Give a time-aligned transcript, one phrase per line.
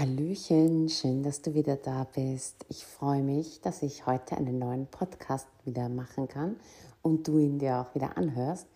[0.00, 2.64] Hallöchen, schön, dass du wieder da bist.
[2.70, 6.56] Ich freue mich, dass ich heute einen neuen Podcast wieder machen kann
[7.02, 8.66] und du ihn dir auch wieder anhörst.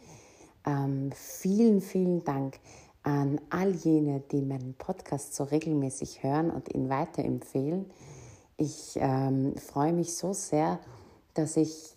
[0.66, 2.60] Ähm, vielen, vielen Dank
[3.04, 7.86] an all jene, die meinen Podcast so regelmäßig hören und ihn weiterempfehlen.
[8.58, 10.78] Ich ähm, freue mich so sehr,
[11.32, 11.94] dass ich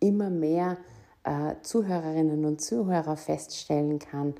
[0.00, 0.78] immer mehr
[1.22, 4.34] äh, Zuhörerinnen und Zuhörer feststellen kann,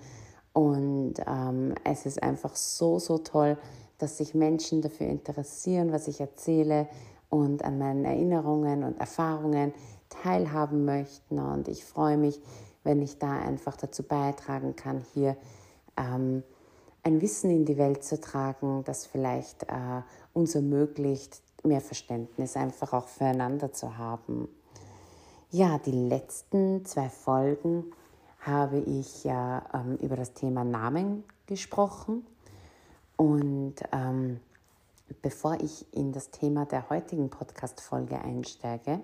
[0.57, 3.59] und ähm, es ist einfach so, so toll,
[3.99, 6.89] dass sich Menschen dafür interessieren, was ich erzähle
[7.29, 9.73] und an meinen Erinnerungen und Erfahrungen
[10.09, 11.39] teilhaben möchten.
[11.39, 12.41] Und ich freue mich,
[12.85, 15.37] wenn ich da einfach dazu beitragen kann, hier
[15.97, 16.43] ähm,
[17.03, 22.93] ein Wissen in die Welt zu tragen, das vielleicht äh, uns ermöglicht, mehr Verständnis einfach
[22.93, 24.49] auch füreinander zu haben.
[25.51, 27.85] Ja, die letzten zwei Folgen
[28.41, 32.27] habe ich ja ähm, über das Thema Namen gesprochen.
[33.17, 34.41] Und ähm,
[35.23, 39.01] bevor ich in das Thema der heutigen Podcast-Folge einsteige,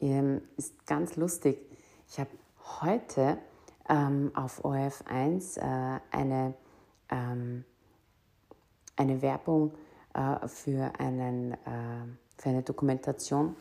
[0.00, 1.58] ähm, ist ganz lustig.
[2.08, 2.30] Ich habe
[2.80, 3.38] heute
[3.88, 6.54] ähm, auf ORF1 äh, eine,
[7.10, 7.64] ähm,
[8.96, 9.72] eine Werbung
[10.14, 11.56] äh, für, einen, äh,
[12.36, 13.56] für eine Dokumentation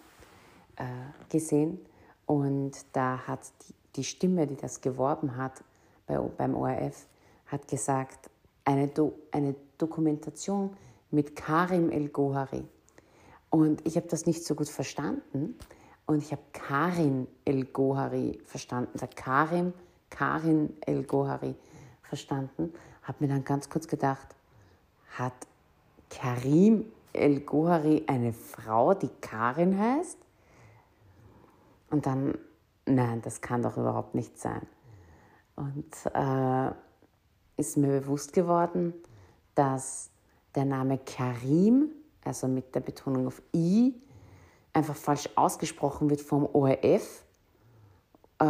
[0.75, 0.83] äh,
[1.29, 1.79] gesehen.
[2.25, 5.63] Und da hat die die Stimme, die das geworben hat
[6.05, 7.07] bei, beim ORF,
[7.47, 8.29] hat gesagt,
[8.67, 10.75] eine, Do, eine Dokumentation
[11.09, 12.63] mit Karim El-Gohari.
[13.49, 15.57] Und ich habe das nicht so gut verstanden.
[16.05, 18.91] Und ich habe Karin El-Gohari verstanden.
[18.93, 19.73] Also Karim,
[20.09, 21.55] Karin El-Gohari
[22.03, 22.73] verstanden.
[23.03, 24.35] Habe mir dann ganz kurz gedacht,
[25.17, 25.33] hat
[26.09, 30.17] Karim El-Gohari eine Frau, die Karin heißt?
[31.89, 32.37] Und dann
[32.85, 34.65] nein, das kann doch überhaupt nicht sein.
[35.55, 36.71] Und äh,
[37.57, 38.93] ist mir bewusst geworden,
[39.55, 40.09] dass
[40.55, 41.89] der Name Karim,
[42.23, 43.95] also mit der Betonung auf I,
[44.73, 47.23] einfach falsch ausgesprochen wird vom ORF,
[48.39, 48.45] äh,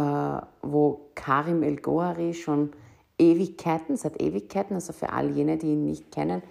[0.62, 2.72] wo Karim El Gohari schon
[3.18, 6.42] Ewigkeiten, seit Ewigkeiten, also für all jene, die ihn nicht kennen,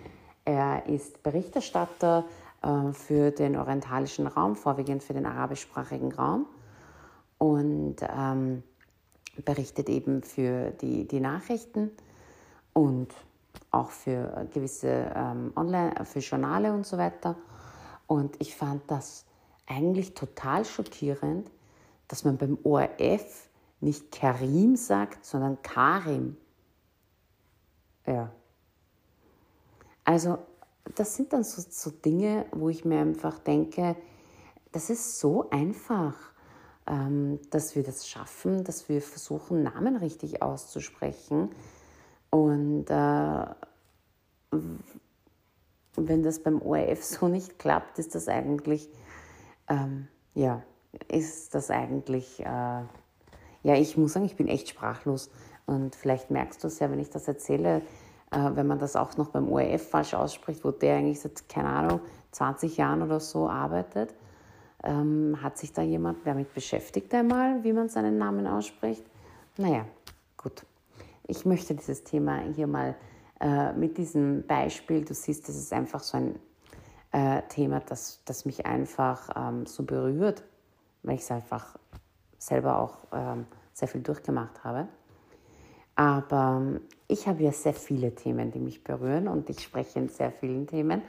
[0.43, 2.25] er ist Berichterstatter
[2.61, 6.47] äh, für den orientalischen Raum, vorwiegend für den arabischsprachigen Raum
[7.37, 8.63] und ähm,
[9.45, 11.91] berichtet eben für die, die Nachrichten
[12.77, 13.07] und
[13.71, 17.35] auch für gewisse ähm, Online, für Journale und so weiter.
[18.05, 19.25] Und ich fand das
[19.65, 21.49] eigentlich total schockierend,
[22.07, 23.49] dass man beim ORF
[23.79, 26.37] nicht Karim sagt, sondern Karim.
[28.05, 28.31] Ja.
[30.03, 30.37] Also
[30.93, 33.95] das sind dann so, so Dinge, wo ich mir einfach denke,
[34.71, 36.13] das ist so einfach.
[36.85, 41.49] Ähm, dass wir das schaffen, dass wir versuchen, Namen richtig auszusprechen.
[42.29, 43.45] Und äh,
[45.95, 48.89] wenn das beim ORF so nicht klappt, ist das eigentlich,
[49.67, 50.61] ähm, ja,
[51.07, 55.29] ist das eigentlich, äh, ja, ich muss sagen, ich bin echt sprachlos.
[55.65, 57.81] Und vielleicht merkst du es ja, wenn ich das erzähle,
[58.31, 61.69] äh, wenn man das auch noch beim ORF falsch ausspricht, wo der eigentlich seit, keine
[61.69, 62.01] Ahnung,
[62.31, 64.13] 20 Jahren oder so arbeitet.
[64.83, 69.03] Ähm, hat sich da jemand damit beschäftigt einmal, wie man seinen Namen ausspricht?
[69.57, 69.85] Naja,
[70.37, 70.63] gut.
[71.27, 72.95] Ich möchte dieses Thema hier mal
[73.39, 76.39] äh, mit diesem Beispiel, du siehst, das ist einfach so ein
[77.11, 80.43] äh, Thema, das, das mich einfach ähm, so berührt,
[81.03, 81.77] weil ich es einfach
[82.37, 84.87] selber auch ähm, sehr viel durchgemacht habe.
[85.95, 90.09] Aber ähm, ich habe ja sehr viele Themen, die mich berühren und ich spreche in
[90.09, 91.01] sehr vielen Themen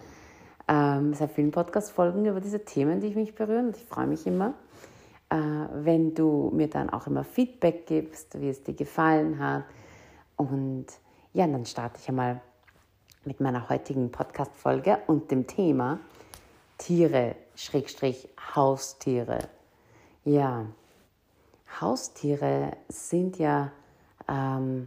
[0.69, 3.69] ähm, sehr vielen Podcast-Folgen über diese Themen, die mich berühren.
[3.69, 4.55] Und ich freue mich immer,
[5.31, 5.37] äh,
[5.73, 9.65] wenn du mir dann auch immer Feedback gibst, wie es dir gefallen hat.
[10.38, 10.87] Und
[11.32, 12.40] ja, dann starte ich einmal
[13.25, 15.99] mit meiner heutigen Podcast-Folge und dem Thema
[16.79, 19.49] Tiere, Schrägstrich Haustiere.
[20.25, 20.67] Ja,
[21.81, 23.73] Haustiere sind ja
[24.29, 24.87] ähm,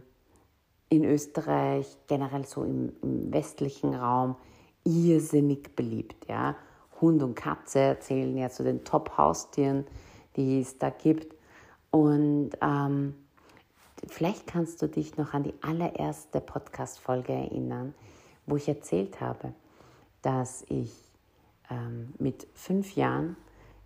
[0.88, 4.36] in Österreich, generell so im, im westlichen Raum,
[4.84, 6.26] irrsinnig beliebt.
[6.28, 6.56] Ja?
[7.02, 9.86] Hund und Katze zählen ja zu den Top-Haustieren,
[10.36, 11.34] die es da gibt.
[11.90, 13.14] Und ähm,
[14.08, 17.94] vielleicht kannst du dich noch an die allererste Podcast-Folge erinnern,
[18.46, 19.52] wo ich erzählt habe,
[20.22, 20.92] dass ich
[21.70, 23.36] ähm, mit fünf Jahren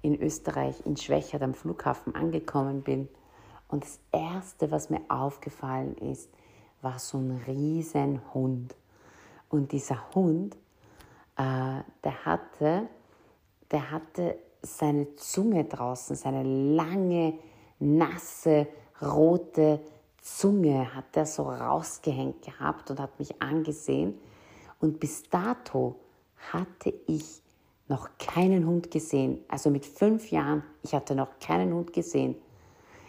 [0.02, 3.08] in Österreich in Schwächert am Flughafen angekommen bin.
[3.68, 6.30] Und das Erste, was mir aufgefallen ist,
[6.82, 8.76] war so ein riesen Hund.
[9.48, 10.54] Und dieser Hund,
[11.36, 12.88] äh, der, hatte,
[13.70, 17.38] der hatte seine Zunge draußen, seine lange,
[17.78, 18.66] nasse,
[19.02, 19.80] rote
[20.26, 24.19] Zunge hat er so rausgehängt gehabt und hat mich angesehen.
[24.81, 25.94] Und bis dato
[26.52, 27.43] hatte ich
[27.87, 29.38] noch keinen Hund gesehen.
[29.46, 32.34] Also mit fünf Jahren, ich hatte noch keinen Hund gesehen.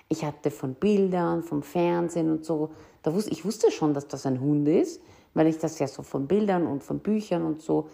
[0.09, 2.69] Ich hatte von Bildern, vom Fernsehen und so,
[3.01, 5.01] da wusste, ich wusste schon, dass das ein Hund ist,
[5.33, 7.89] weil ich das ja so von Bildern und von Büchern und so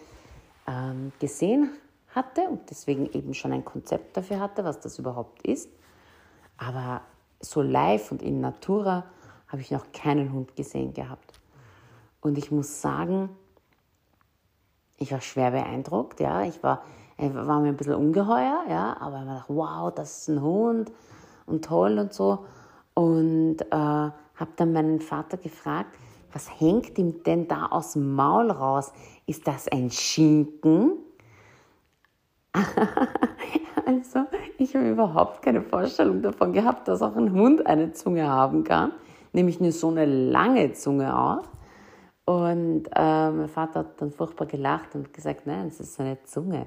[0.68, 1.70] ähm, gesehen
[2.10, 5.70] hatte und deswegen eben schon ein Konzept dafür hatte, was das überhaupt ist.
[6.58, 7.00] Aber
[7.44, 9.04] so live und in Natura
[9.48, 11.32] habe ich noch keinen Hund gesehen gehabt.
[12.20, 13.28] Und ich muss sagen,
[14.98, 16.42] ich war schwer beeindruckt, ja.
[16.42, 16.82] Ich war,
[17.18, 20.92] ich war mir ein bisschen ungeheuer, ja, aber ich dachte, wow, das ist ein Hund
[21.46, 22.46] und toll und so.
[22.94, 25.94] Und äh, habe dann meinen Vater gefragt,
[26.32, 28.92] was hängt ihm denn da aus dem Maul raus?
[29.26, 30.98] Ist das ein Schinken?
[33.86, 34.26] also,
[34.58, 38.92] ich habe überhaupt keine Vorstellung davon gehabt, dass auch ein Hund eine Zunge haben kann,
[39.32, 41.44] nämlich nur so eine lange Zunge auch.
[42.24, 46.66] Und äh, mein Vater hat dann furchtbar gelacht und gesagt, nein, es ist seine Zunge.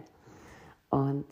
[0.89, 1.25] Und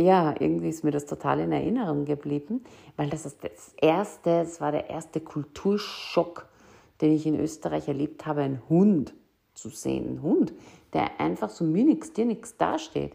[0.00, 2.64] ja, irgendwie ist mir das total in Erinnerung geblieben,
[2.96, 6.46] weil das ist das erste, es war der erste Kulturschock,
[7.00, 9.14] den ich in Österreich erlebt habe, einen Hund
[9.54, 10.14] zu sehen.
[10.16, 10.52] Ein Hund,
[10.92, 13.14] der einfach so mir nichts, dir nichts dasteht.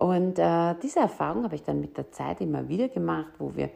[0.00, 3.68] Und äh, diese Erfahrung habe ich dann mit der Zeit immer wieder gemacht, wo wir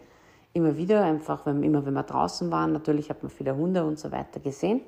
[0.54, 3.98] immer wieder einfach, wenn, immer wenn wir draußen waren, natürlich hat man viele Hunde und
[3.98, 4.80] so weiter gesehen.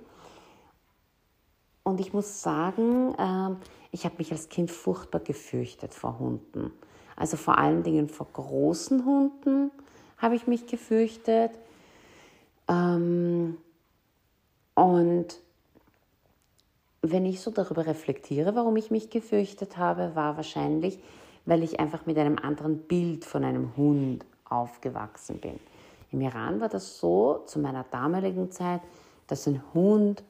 [1.82, 3.54] Und ich muss sagen, äh,
[3.90, 6.72] ich habe mich als Kind furchtbar gefürchtet vor Hunden.
[7.16, 9.70] Also vor allen Dingen vor großen Hunden
[10.16, 11.50] habe ich mich gefürchtet.
[12.66, 13.58] Ähm,
[14.74, 15.38] und
[17.02, 20.98] wenn ich so darüber reflektiere, warum ich mich gefürchtet habe, war wahrscheinlich,
[21.46, 25.58] weil ich einfach mit einem anderen Bild von einem Hund aufgewachsen bin.
[26.12, 28.80] Im Iran war das so zu meiner damaligen Zeit,
[29.26, 30.22] dass ein Hund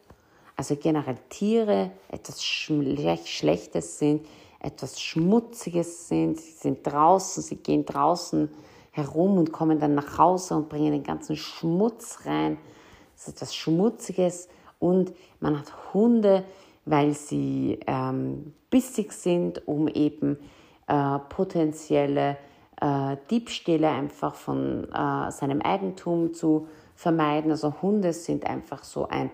[0.56, 4.26] also generell Tiere etwas Schlechtes sind,
[4.58, 6.40] etwas Schmutziges sind.
[6.40, 8.48] Sie sind draußen, sie gehen draußen
[8.90, 12.56] herum und kommen dann nach Hause und bringen den ganzen Schmutz rein.
[13.14, 14.48] Das ist etwas Schmutziges
[14.78, 16.44] und man hat Hunde,
[16.86, 20.38] weil sie ähm, bissig sind, um eben
[20.86, 22.36] äh, potenzielle
[22.80, 27.50] äh, Diebstähle einfach von äh, seinem Eigentum zu vermeiden.
[27.50, 29.30] Also Hunde sind einfach so ein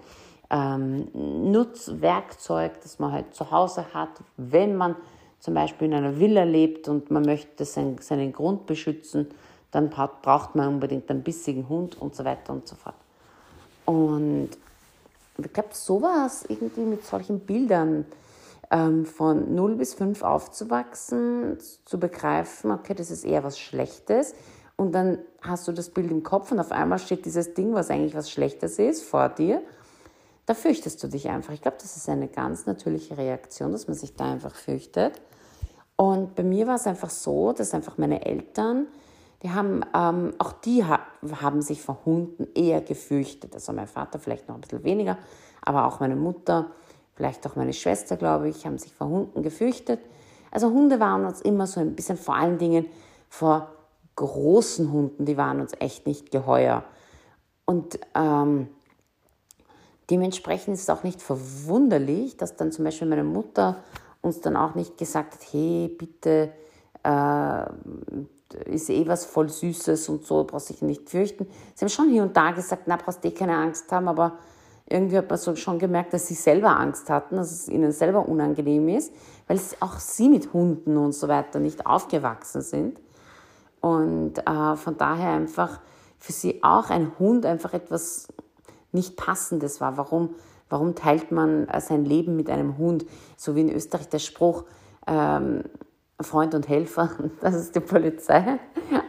[0.51, 4.97] ähm, Nutzwerkzeug, das man halt zu Hause hat, wenn man
[5.41, 9.29] zum Beispiel in einer Villa lebt und man möchte sein, seinen Grund beschützen,
[9.73, 12.95] dann braucht man unbedingt einen bissigen Hund und so weiter und so fort.
[13.87, 14.51] Und
[15.39, 18.05] ich glaube, sowas irgendwie mit solchen Bildern
[19.05, 24.35] von 0 bis 5 aufzuwachsen, zu begreifen, okay, das ist eher was Schlechtes.
[24.77, 27.91] Und dann hast du das Bild im Kopf und auf einmal steht dieses Ding, was
[27.91, 29.63] eigentlich was Schlechtes ist, vor dir
[30.47, 31.53] da fürchtest du dich einfach.
[31.53, 35.21] Ich glaube, das ist eine ganz natürliche Reaktion, dass man sich da einfach fürchtet.
[35.97, 38.87] Und bei mir war es einfach so, dass einfach meine Eltern,
[39.43, 41.01] die haben, ähm, auch die ha
[41.41, 43.55] haben sich vor Hunden eher gefürchtet.
[43.55, 45.19] Also mein Vater vielleicht noch ein bisschen weniger,
[45.61, 46.71] aber auch meine Mutter,
[47.15, 50.01] vielleicht auch meine Schwester, glaube ich, haben sich vor Hunden gefürchtet.
[50.51, 52.87] Also Hunde waren uns immer so ein bisschen vor allen Dingen
[53.29, 53.69] vor
[54.17, 56.85] großen Hunden, die waren uns echt nicht geheuer.
[57.65, 58.69] Und ähm,
[60.13, 63.77] Dementsprechend ist es auch nicht verwunderlich, dass dann zum Beispiel meine Mutter
[64.21, 66.53] uns dann auch nicht gesagt hat, hey, bitte,
[67.03, 67.63] äh,
[68.67, 71.47] ist eh was voll Süßes und so, brauchst dich nicht fürchten.
[71.75, 74.39] Sie haben schon hier und da gesagt, na, brauchst eh keine Angst haben, aber
[74.89, 78.29] irgendwie hat man so schon gemerkt, dass sie selber Angst hatten, dass es ihnen selber
[78.29, 79.13] unangenehm ist,
[79.47, 83.01] weil auch sie mit Hunden und so weiter nicht aufgewachsen sind.
[83.81, 85.81] Und äh, von daher einfach
[86.19, 88.29] für sie auch ein Hund einfach etwas
[88.93, 89.97] nicht passendes war.
[89.97, 90.35] Warum,
[90.69, 93.05] warum teilt man äh, sein Leben mit einem Hund?
[93.37, 94.65] So wie in Österreich der Spruch,
[95.07, 95.65] ähm,
[96.21, 97.11] Freund und Helfer,
[97.41, 98.61] das ist die Polizei.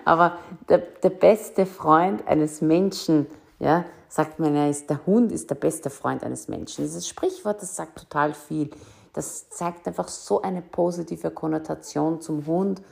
[0.05, 0.37] Aber
[0.69, 3.27] der, der beste Freund eines Menschen,
[3.59, 6.83] ja, sagt man, ja, ist, der Hund ist der beste Freund eines Menschen.
[6.83, 8.69] Dieses Sprichwort, das sagt total viel.
[9.11, 12.83] Das zeigt einfach so eine positive Konnotation zum Hund.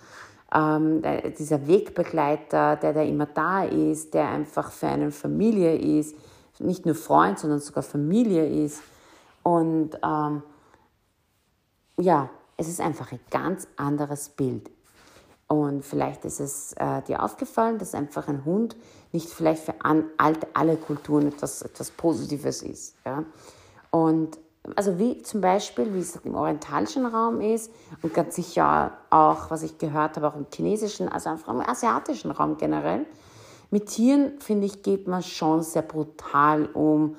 [0.52, 1.04] Ähm,
[1.38, 6.16] dieser Wegbegleiter, der, der immer da ist, der einfach für eine Familie ist,
[6.58, 8.82] nicht nur Freund, sondern sogar Familie ist.
[9.44, 10.42] Und ähm,
[12.00, 14.72] ja, Es ist einfach ein ganz anderes Bild.
[15.48, 18.76] Und vielleicht ist es äh, dir aufgefallen, dass einfach ein Hund
[19.12, 22.96] nicht vielleicht für an, alt, alle Kulturen etwas, etwas Positives ist.
[23.06, 23.24] Ja?
[23.90, 24.38] Und
[24.76, 29.64] also wie zum Beispiel, wie es im orientalischen Raum ist und ganz sicher auch, was
[29.64, 33.06] ich gehört habe, auch im chinesischen, also einfach im asiatischen Raum generell.
[33.72, 37.16] Mit Tieren, finde ich, geht man schon sehr brutal um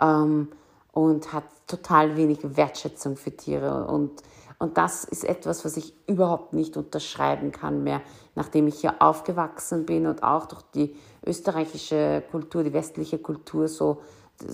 [0.00, 0.48] ähm,
[0.92, 4.22] und hat total wenig Wertschätzung für Tiere und
[4.58, 8.00] und das ist etwas, was ich überhaupt nicht unterschreiben kann mehr,
[8.34, 14.00] nachdem ich hier aufgewachsen bin und auch durch die österreichische Kultur, die westliche Kultur so,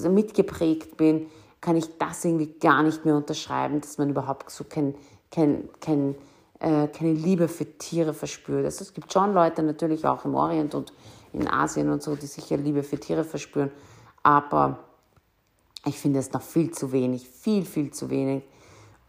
[0.08, 1.26] mitgeprägt bin,
[1.60, 4.94] kann ich das irgendwie gar nicht mehr unterschreiben, dass man überhaupt so kein,
[5.30, 6.14] kein, kein,
[6.58, 8.64] äh, keine Liebe für Tiere verspürt.
[8.64, 10.92] Also es gibt schon Leute natürlich auch im Orient und
[11.32, 13.70] in Asien und so, die sicher Liebe für Tiere verspüren,
[14.22, 14.78] aber
[15.86, 18.42] ich finde es noch viel zu wenig, viel, viel zu wenig.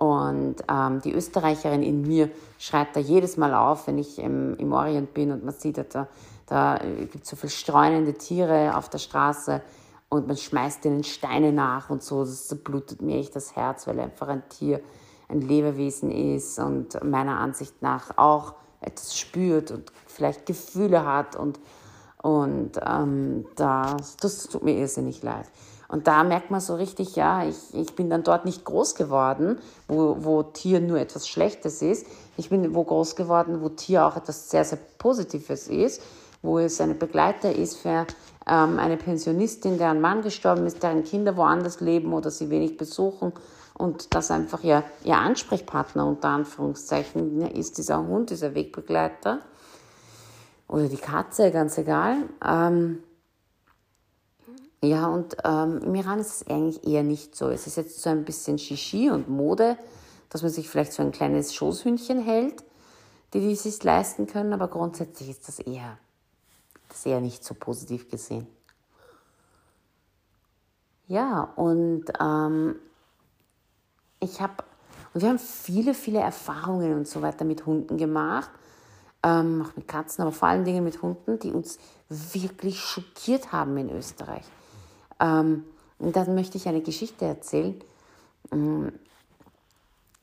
[0.01, 4.73] Und ähm, die Österreicherin in mir schreit da jedes Mal auf, wenn ich im, im
[4.73, 6.07] Orient bin und man sieht, da,
[6.47, 6.79] da
[7.11, 9.61] gibt es so viele streunende Tiere auf der Straße
[10.09, 12.21] und man schmeißt ihnen Steine nach und so.
[12.21, 14.81] Das blutet mir echt das Herz, weil einfach ein Tier
[15.29, 21.59] ein Lebewesen ist und meiner Ansicht nach auch etwas spürt und vielleicht Gefühle hat und,
[22.23, 25.45] und ähm, das, das tut mir irrsinnig leid.
[25.91, 29.59] Und da merkt man so richtig, ja, ich, ich bin dann dort nicht groß geworden,
[29.89, 32.07] wo, wo Tier nur etwas Schlechtes ist.
[32.37, 36.01] Ich bin wo groß geworden, wo Tier auch etwas sehr, sehr Positives ist,
[36.41, 38.07] wo es ein Begleiter ist für
[38.47, 43.33] ähm, eine Pensionistin, deren Mann gestorben ist, deren Kinder woanders leben oder sie wenig besuchen
[43.73, 49.39] und das einfach ihr, ihr Ansprechpartner unter Anführungszeichen ist, dieser Hund, dieser Wegbegleiter
[50.69, 52.29] oder die Katze, ganz egal.
[52.47, 53.03] Ähm,
[54.83, 57.49] ja, und ähm, im Iran ist es eigentlich eher nicht so.
[57.49, 59.77] Es ist jetzt so ein bisschen Shishi und Mode,
[60.29, 62.63] dass man sich vielleicht so ein kleines Schoßhündchen hält,
[63.33, 65.99] die die sich leisten können, aber grundsätzlich ist das eher,
[66.89, 68.47] das eher nicht so positiv gesehen.
[71.07, 72.75] Ja, und ähm,
[74.19, 74.63] ich habe,
[75.13, 78.49] und wir haben viele, viele Erfahrungen und so weiter mit Hunden gemacht,
[79.21, 81.77] ähm, auch mit Katzen, aber vor allen Dingen mit Hunden, die uns
[82.09, 84.45] wirklich schockiert haben in Österreich.
[85.21, 85.63] Ähm,
[85.99, 87.81] und dann möchte ich eine Geschichte erzählen.
[88.51, 88.91] Ähm,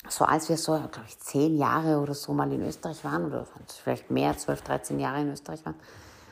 [0.08, 3.46] so als wir so, glaube ich, zehn Jahre oder so mal in Österreich waren, oder
[3.82, 5.76] vielleicht mehr, zwölf, dreizehn Jahre in Österreich waren,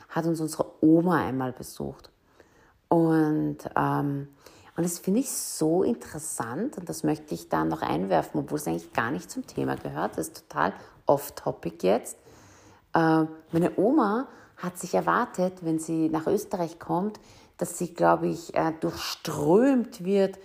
[0.09, 2.09] hat uns unsere Oma einmal besucht.
[2.89, 4.29] Und, ähm,
[4.75, 8.67] und das finde ich so interessant und das möchte ich da noch einwerfen, obwohl es
[8.67, 10.17] eigentlich gar nicht zum Thema gehört.
[10.17, 10.73] Das ist total
[11.05, 12.17] off-topic jetzt.
[12.93, 17.19] Äh, meine Oma hat sich erwartet, wenn sie nach Österreich kommt,
[17.57, 20.37] dass sie, glaube ich, äh, durchströmt wird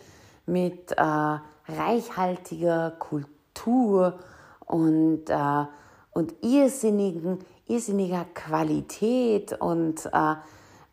[0.47, 1.38] mit äh,
[1.69, 4.19] reichhaltiger Kultur
[4.66, 5.66] und, äh,
[6.12, 10.35] und irrsinnigen, irrsinniger Qualität und äh,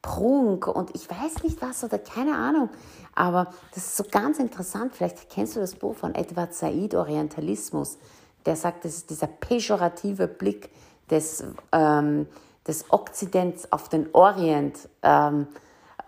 [0.01, 2.69] Prunk und ich weiß nicht was oder keine Ahnung.
[3.15, 4.95] Aber das ist so ganz interessant.
[4.95, 7.97] Vielleicht kennst du das Buch von Edward Said, Orientalismus.
[8.45, 10.69] Der sagt, das ist dieser pejorative Blick
[11.09, 12.27] des, ähm,
[12.65, 14.87] des Okzidents auf den Orient.
[15.01, 15.47] Ähm,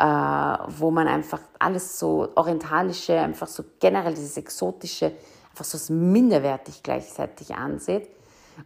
[0.02, 5.14] äh, wo man einfach alles so orientalische, einfach so generell dieses exotische,
[5.52, 8.10] einfach so als minderwertig gleichzeitig ansieht.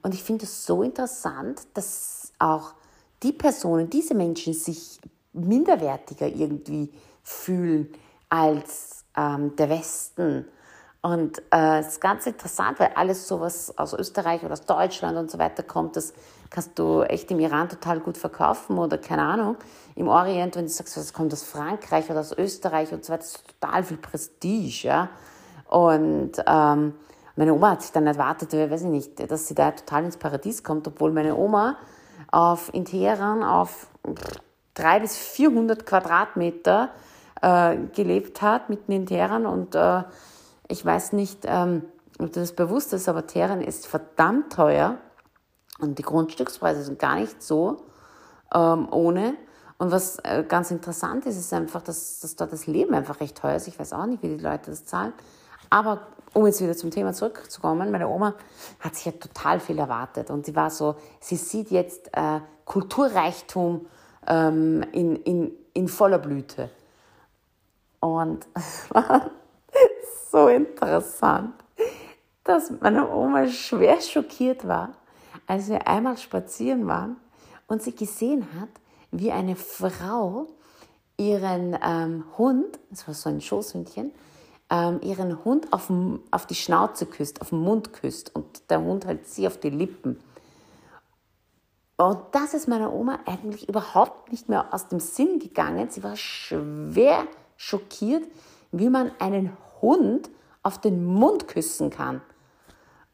[0.02, 2.74] Und ich finde es so interessant, dass auch
[3.22, 5.02] die Personen, diese Menschen sich
[5.34, 7.90] minderwertiger irgendwie fühlen
[8.30, 10.46] als ähm, der Westen.
[11.02, 15.18] Und äh, es ist ganz interessant, weil alles so was aus Österreich oder aus Deutschland
[15.18, 16.14] und so weiter kommt, das
[16.50, 19.58] kannst du echt im Iran total gut verkaufen oder keine Ahnung.
[19.96, 23.24] Im Orient, wenn du sagst, das kommt aus Frankreich oder aus Österreich und so weiter,
[23.24, 25.10] ist total viel Prestige, ja.
[25.68, 26.94] Und ähm,
[27.36, 30.64] meine Oma hat sich dann erwartet, weiß ich nicht, dass sie da total ins Paradies
[30.64, 31.78] kommt, obwohl meine Oma
[32.32, 33.88] auf, in Teheran auf
[34.76, 36.90] 300 bis 400 Quadratmeter
[37.42, 39.46] äh, gelebt hat, mitten in Teheran.
[39.46, 40.04] Und äh,
[40.68, 41.84] ich weiß nicht, ähm,
[42.20, 44.98] ob das bewusst ist, aber Teheran ist verdammt teuer.
[45.80, 47.84] Und die Grundstückspreise sind gar nicht so
[48.54, 49.36] ähm, ohne.
[49.78, 53.38] Und was äh, ganz interessant ist, ist einfach, dass, dass dort das Leben einfach recht
[53.38, 53.68] teuer ist.
[53.68, 55.14] Ich weiß auch nicht, wie die Leute das zahlen.
[55.70, 58.36] Aber um jetzt wieder zum Thema zurückzukommen, meine Oma
[58.80, 60.30] hat sich ja total viel erwartet.
[60.30, 63.86] Und sie war so, sie sieht jetzt äh, Kulturreichtum
[64.28, 66.70] ähm, in, in, in voller Blüte.
[68.00, 69.32] Und es war
[70.32, 71.54] so interessant,
[72.44, 74.90] dass meine Oma schwer schockiert war,
[75.48, 77.18] als wir einmal spazieren waren
[77.68, 78.70] und sie gesehen hat,
[79.12, 80.48] wie eine Frau
[81.18, 84.12] ihren ähm, Hund, das war so ein Schoßhündchen,
[84.70, 85.92] ähm, ihren Hund auf,
[86.32, 89.70] auf die Schnauze küsst, auf den Mund küsst und der Hund halt sie auf die
[89.70, 90.20] Lippen.
[91.98, 95.90] Und das ist meiner Oma eigentlich überhaupt nicht mehr aus dem Sinn gegangen.
[95.90, 97.26] Sie war schwer
[97.56, 98.24] schockiert,
[98.72, 100.30] wie man einen Hund
[100.62, 102.22] auf den Mund küssen kann.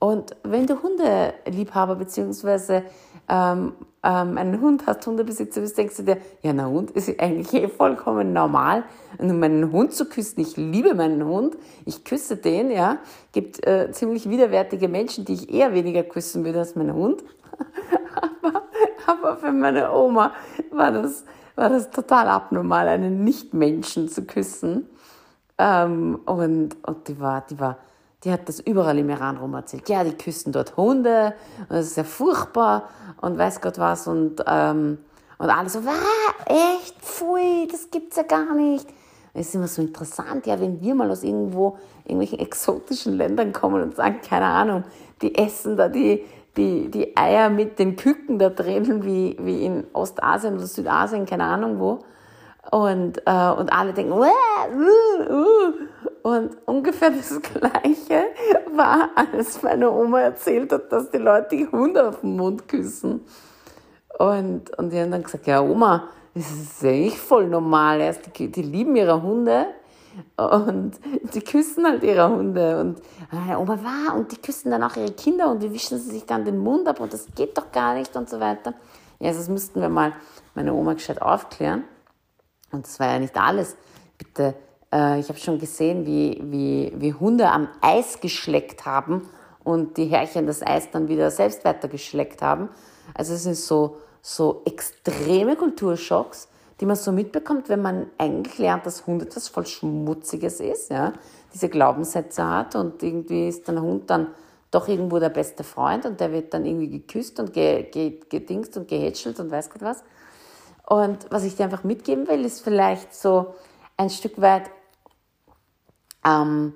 [0.02, 2.82] Und wenn du Hundeliebhaber bzw.
[3.30, 7.54] Ähm, ähm, einen Hund hast, Hundebesitzer bist, denkst du dir, ja, na Hund ist eigentlich
[7.54, 8.84] eh vollkommen normal.
[9.20, 11.56] Meinen Hund zu küssen, ich liebe meinen Hund,
[11.86, 12.98] ich küsse den, ja.
[13.32, 17.24] Gibt äh, ziemlich widerwärtige Menschen, die ich eher weniger küssen würde als meinen Hund.
[18.42, 18.64] aber,
[19.06, 20.34] aber für meine Oma
[20.72, 24.90] war das, war das total abnormal, einen Nicht-Menschen zu küssen.
[25.60, 27.78] Ähm, und, und die war, die war,
[28.24, 29.90] die hat das überall im Iran rum erzählt.
[29.90, 32.90] Ja, die küssen dort Hunde und das ist ja furchtbar
[33.22, 35.00] und weiß Gott was und, ähm,
[35.38, 35.96] und alle so, was,
[36.46, 38.88] echt, pfui, das gibt's ja gar nicht.
[39.34, 43.82] Es ist immer so interessant, ja, wenn wir mal aus irgendwo, irgendwelchen exotischen Ländern kommen
[43.82, 44.84] und sagen, keine Ahnung,
[45.22, 46.26] die essen da die,
[46.58, 51.46] die, die Eier mit den Küken da drinnen, wie, wie in Ostasien oder Südasien, keine
[51.46, 52.00] Ahnung wo.
[52.72, 55.74] Und, äh, und alle denken, uh, uh.
[56.24, 58.26] Und ungefähr das Gleiche
[58.74, 63.26] war, als meine Oma erzählt hat, dass die Leute die Hunde auf den Mund küssen.
[64.18, 68.00] Und, und die haben dann gesagt, ja Oma, das ist echt voll normal.
[68.00, 69.68] Erst die, die lieben ihre Hunde
[70.38, 70.94] und
[71.34, 72.80] die küssen halt ihre Hunde.
[72.80, 73.02] Und
[73.50, 76.26] ja, Oma war, und die küssen dann auch ihre Kinder und die wischen sie sich
[76.26, 78.74] dann den Mund ab und das geht doch gar nicht und so weiter.
[79.20, 80.14] Ja, das müssten wir mal
[80.56, 81.84] meine Oma gescheit aufklären.
[82.72, 83.76] Und das war ja nicht alles.
[84.18, 84.56] Bitte
[84.94, 89.30] äh, ich habe schon gesehen, wie, wie, wie Hunde am Eis geschleckt haben
[89.64, 92.70] und die Herrchen das Eis dann wieder selbst weiter geschleckt haben.
[93.14, 98.86] Also es sind so, so extreme Kulturschocks, die man so mitbekommt, wenn man eigentlich lernt,
[98.86, 101.14] dass Hund etwas voll Schmutziges ist, ja,
[101.54, 104.28] diese Glaubenssätze hat und irgendwie ist der Hund dann
[104.72, 108.78] doch irgendwo der beste Freund und der wird dann irgendwie geküsst und ge, ge, gedingst
[108.78, 110.04] und gehätschelt und weiß Gott was.
[110.92, 113.56] Und was ich dir einfach mitgeben will, ist vielleicht so
[113.96, 114.70] ein Stück weit
[116.26, 116.74] ähm,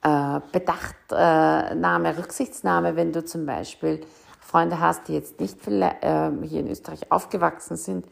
[0.00, 4.06] äh, Bedachtnahme, Rücksichtsnahme, wenn du zum Beispiel
[4.38, 8.06] Freunde hast, die jetzt nicht äh, hier in Österreich aufgewachsen sind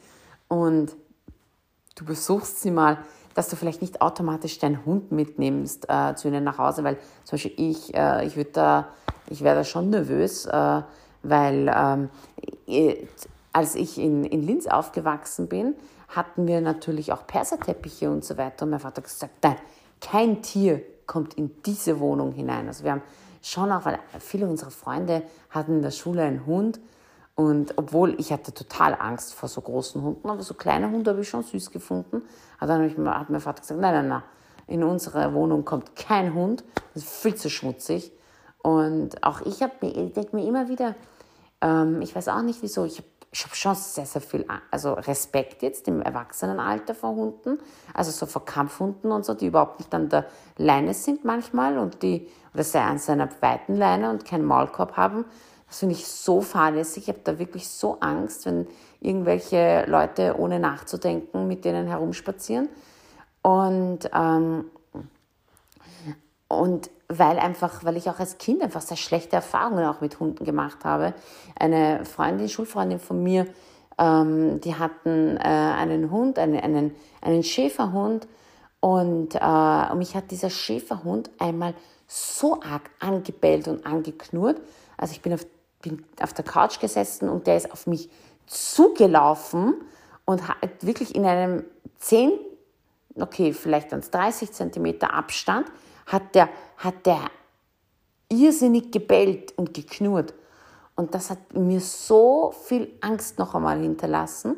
[0.48, 0.96] und
[1.94, 2.98] du besuchst sie mal,
[3.34, 7.36] dass du vielleicht nicht automatisch deinen Hund mitnimmst äh, zu ihnen nach Hause, weil zum
[7.36, 8.88] Beispiel ich, äh, ich würde da,
[9.28, 10.82] ich wäre da schon nervös, äh,
[11.22, 12.10] weil ähm,
[13.52, 15.74] als ich in, in Linz aufgewachsen bin,
[16.08, 19.56] hatten wir natürlich auch Perserteppiche und so weiter und mein Vater hat gesagt, nein,
[20.00, 22.66] kein Tier kommt in diese Wohnung hinein.
[22.66, 23.02] Also wir haben
[23.42, 26.80] schon auch, weil viele unserer Freunde hatten in der Schule einen Hund
[27.34, 31.22] und obwohl ich hatte total Angst vor so großen Hunden, aber so kleine Hunde habe
[31.22, 32.22] ich schon süß gefunden.
[32.58, 34.22] Aber dann hat mein Vater gesagt, nein, nein, nein,
[34.66, 38.12] in unserer Wohnung kommt kein Hund, das ist viel zu schmutzig.
[38.62, 40.94] Und auch ich, ich denke mir immer wieder,
[41.62, 44.94] ähm, ich weiß auch nicht wieso, ich habe ich habe schon sehr, sehr viel also
[44.94, 47.58] Respekt jetzt im Erwachsenenalter vor Hunden,
[47.94, 52.02] also so vor Kampfhunden und so, die überhaupt nicht an der Leine sind manchmal und
[52.02, 55.24] die, oder sei an seiner weiten Leine und keinen Maulkorb haben.
[55.68, 57.04] Das finde ich so fahrlässig.
[57.04, 58.66] Ich habe da wirklich so Angst, wenn
[59.00, 62.68] irgendwelche Leute ohne nachzudenken mit denen herumspazieren.
[63.42, 64.64] Und, ähm,
[66.50, 70.44] und weil einfach, weil ich auch als Kind einfach sehr schlechte Erfahrungen auch mit Hunden
[70.44, 71.14] gemacht habe.
[71.56, 73.46] Eine Freundin, Schulfreundin von mir,
[73.98, 78.26] ähm, die hatten äh, einen Hund, einen, einen, einen Schäferhund
[78.80, 81.74] und, äh, und mich hat dieser Schäferhund einmal
[82.08, 84.60] so arg angebellt und angeknurrt.
[84.96, 85.46] Also ich bin auf,
[85.82, 88.10] bin auf der Couch gesessen und der ist auf mich
[88.46, 89.74] zugelaufen
[90.24, 91.64] und hat wirklich in einem
[91.98, 92.32] 10,
[93.20, 95.68] okay, vielleicht ans 30 Zentimeter Abstand
[96.10, 97.30] hat der, hat der
[98.28, 100.34] irrsinnig gebellt und geknurrt.
[100.96, 104.56] Und das hat mir so viel Angst noch einmal hinterlassen.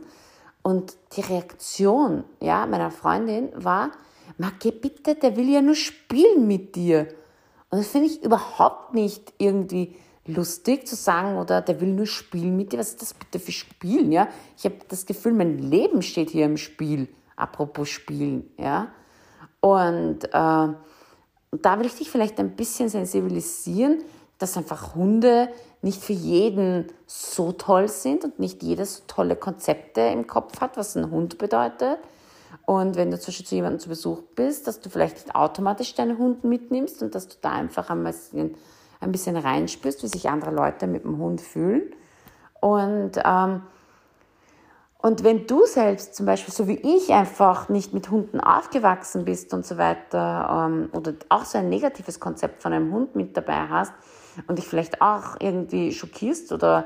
[0.62, 3.90] Und die Reaktion ja, meiner Freundin war,
[4.38, 7.08] Marke, bitte, der will ja nur spielen mit dir.
[7.70, 12.56] Und das finde ich überhaupt nicht irgendwie lustig zu sagen, oder der will nur spielen
[12.56, 12.78] mit dir.
[12.78, 14.12] Was ist das bitte für Spielen?
[14.12, 14.28] Ja?
[14.56, 17.08] Ich habe das Gefühl, mein Leben steht hier im Spiel.
[17.36, 18.50] Apropos Spielen.
[18.56, 18.92] Ja?
[19.60, 20.68] Und äh,
[21.52, 24.02] und da will ich dich vielleicht ein bisschen sensibilisieren,
[24.38, 25.48] dass einfach Hunde
[25.82, 30.76] nicht für jeden so toll sind und nicht jeder so tolle Konzepte im Kopf hat,
[30.76, 31.98] was ein Hund bedeutet.
[32.64, 35.94] Und wenn du zum Beispiel zu jemandem zu Besuch bist, dass du vielleicht nicht automatisch
[35.94, 38.54] deinen Hund mitnimmst und dass du da einfach ein bisschen,
[39.00, 41.92] ein bisschen reinspürst, wie sich andere Leute mit dem Hund fühlen.
[42.60, 43.62] Und, ähm,
[45.02, 49.52] Und wenn du selbst zum Beispiel, so wie ich, einfach nicht mit Hunden aufgewachsen bist
[49.52, 53.66] und so weiter, ähm, oder auch so ein negatives Konzept von einem Hund mit dabei
[53.68, 53.92] hast
[54.46, 56.84] und dich vielleicht auch irgendwie schockierst oder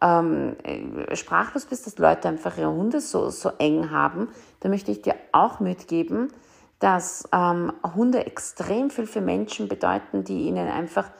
[0.00, 4.28] ähm, äh, sprachlos bist, dass Leute einfach ihre Hunde so, so eng haben,
[4.60, 6.32] dann möchte ich dir auch mitgeben,
[6.78, 11.10] dass ähm, Hunde extrem viel für Menschen bedeuten, die ihnen einfach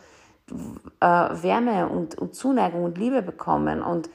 [1.00, 3.82] äh, Wärme und, und Zuneigung und Liebe bekommen.
[3.82, 4.08] Und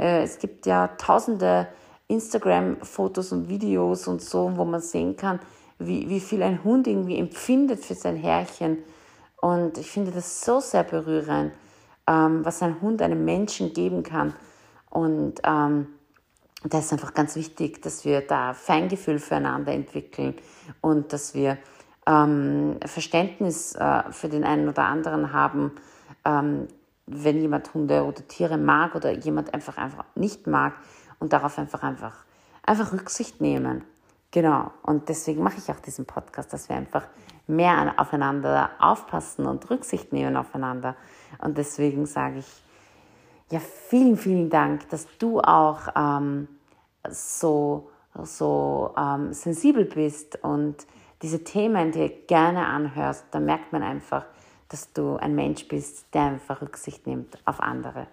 [0.00, 1.68] es gibt ja tausende
[2.08, 5.40] Instagram-Fotos und Videos und so, wo man sehen kann,
[5.78, 8.78] wie, wie viel ein Hund irgendwie empfindet für sein Herrchen.
[9.40, 11.52] Und ich finde das so sehr berührend,
[12.06, 14.34] ähm, was ein Hund einem Menschen geben kann.
[14.90, 15.86] Und ähm,
[16.64, 20.34] das ist einfach ganz wichtig, dass wir da Feingefühl füreinander entwickeln
[20.80, 21.56] und dass wir
[22.06, 25.72] ähm, Verständnis äh, für den einen oder anderen haben,
[26.24, 26.68] ähm,
[27.10, 30.74] wenn jemand Hunde oder Tiere mag oder jemand einfach einfach nicht mag
[31.18, 32.24] und darauf einfach einfach
[32.62, 33.84] einfach Rücksicht nehmen.
[34.30, 34.70] Genau.
[34.82, 37.04] Und deswegen mache ich auch diesen Podcast, dass wir einfach
[37.46, 40.94] mehr aufeinander aufpassen und Rücksicht nehmen aufeinander.
[41.40, 42.62] Und deswegen sage ich,
[43.50, 46.46] ja, vielen, vielen Dank, dass du auch ähm,
[47.08, 47.90] so,
[48.22, 50.86] so ähm, sensibel bist und
[51.22, 53.24] diese Themen dir gerne anhörst.
[53.32, 54.24] Da merkt man einfach,
[54.70, 58.06] dass du ein Mensch bist, der einfach Rücksicht nimmt auf andere.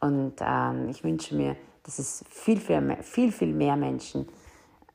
[0.00, 4.28] Und ähm, ich wünsche mir, dass es viel, viel, mehr, viel, viel mehr Menschen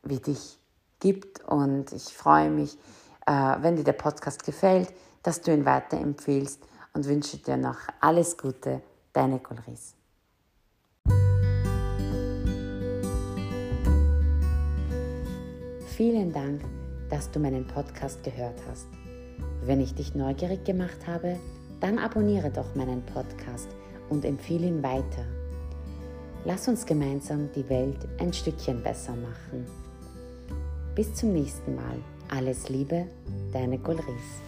[0.03, 0.59] wie dich
[0.99, 1.43] gibt.
[1.45, 2.77] Und ich freue mich,
[3.25, 6.61] äh, wenn dir der Podcast gefällt, dass du ihn weiterempfehlst
[6.93, 8.81] und wünsche dir noch alles Gute.
[9.13, 9.95] Deine Colris.
[15.95, 16.61] Vielen Dank,
[17.09, 18.87] dass du meinen Podcast gehört hast.
[19.63, 21.37] Wenn ich dich neugierig gemacht habe,
[21.79, 23.69] dann abonniere doch meinen Podcast
[24.09, 25.25] und empfehle ihn weiter.
[26.45, 29.65] Lass uns gemeinsam die Welt ein Stückchen besser machen.
[30.93, 31.97] Bis zum nächsten Mal.
[32.29, 33.05] Alles Liebe,
[33.51, 34.41] deine Gulris.